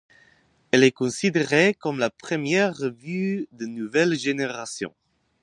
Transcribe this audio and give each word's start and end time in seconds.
Elle 0.71 0.83
est 0.83 0.91
considérée 0.91 1.75
comme 1.75 1.99
la 1.99 2.09
première 2.09 2.75
revue 2.75 3.47
de 3.51 3.67
nouvelle 3.67 4.17
génération. 4.17 4.95